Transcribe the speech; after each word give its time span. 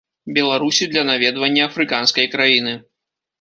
Беларусі 0.37 0.87
для 0.93 1.03
наведвання 1.09 1.67
афрыканскай 1.69 2.31
краіны. 2.33 2.73